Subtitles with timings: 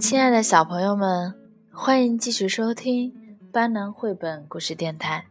[0.00, 1.34] 亲爱的小朋友们，
[1.70, 3.12] 欢迎继续收听
[3.52, 5.26] 班南绘本故事电台。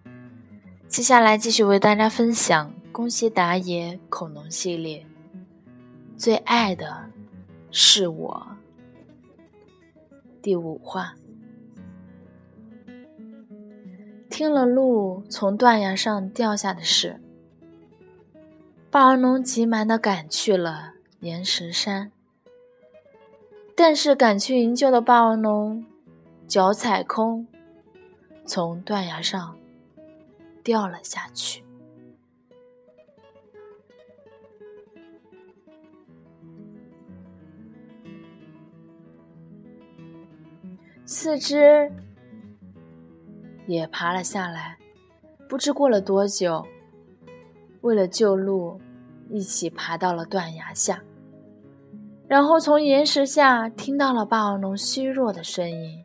[0.88, 5.06] 接下来继续为大家分享《宫西达也恐龙系列》，
[6.18, 7.10] 最爱的
[7.72, 8.48] 是我。
[10.42, 11.16] 第五话，
[14.38, 17.20] 听了鹿从断崖上掉下的事，
[18.91, 22.12] 霸王龙急忙的赶去了岩石山。
[23.76, 25.84] 但是赶去营救的霸王龙
[26.48, 27.48] 脚踩空，
[28.45, 29.58] 从断崖上
[30.64, 31.64] 掉了下去，
[41.08, 41.92] 四肢
[43.67, 44.77] 也爬了下来。
[45.48, 46.66] 不知过了多久，
[47.81, 48.81] 为了救鹿，
[49.30, 51.03] 一起爬到了断崖下。
[52.27, 56.03] 然后从岩石下听到了霸王龙虚弱的声音，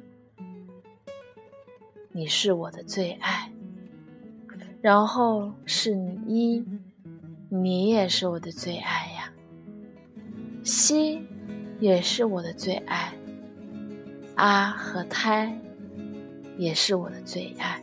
[2.13, 3.51] 你是我的最爱。”
[4.83, 6.65] 然后是你一，
[7.49, 9.33] 你也是我的最爱呀。
[10.63, 11.27] 西
[11.81, 13.13] 也是我的最爱，
[14.37, 15.61] 阿和胎
[16.57, 17.83] 也是我的最爱。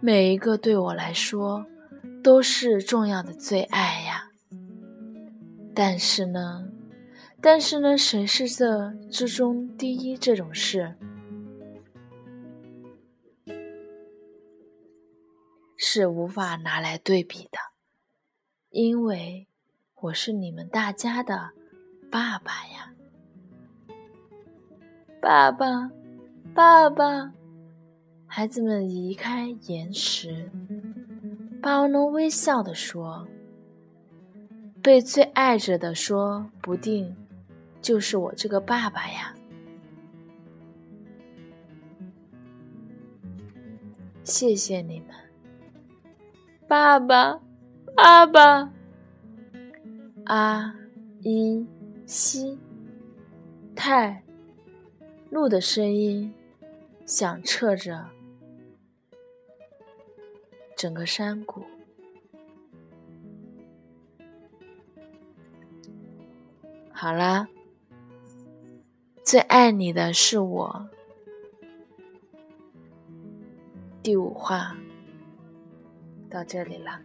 [0.00, 1.64] 每一个对我来说。
[2.22, 4.32] 都是重要的最爱呀，
[5.72, 6.66] 但是呢，
[7.40, 10.18] 但是呢，谁是这之中第一？
[10.18, 10.96] 这种事
[15.76, 17.58] 是无法拿来对比的，
[18.70, 19.46] 因为
[19.94, 21.50] 我是你们大家的
[22.10, 22.92] 爸爸呀，
[25.20, 25.90] 爸爸，
[26.54, 27.32] 爸爸，
[28.26, 30.50] 孩子们移开岩石。
[31.60, 33.26] 霸王龙微笑地说
[34.82, 37.16] ：“被最爱着的说不定
[37.80, 39.34] 就是我这个爸爸呀。”
[44.22, 45.08] 谢谢你们，
[46.68, 47.40] 爸爸，
[47.96, 48.70] 爸爸。
[50.26, 50.74] 阿
[51.20, 51.66] 依
[52.06, 52.58] 西
[53.74, 54.22] 泰
[55.30, 56.32] 鹿的声音
[57.04, 58.06] 响彻着。
[60.76, 61.64] 整个山谷。
[66.92, 67.48] 好啦，
[69.24, 70.88] 最爱你的是我。
[74.02, 74.76] 第五话
[76.28, 77.00] 到这里了。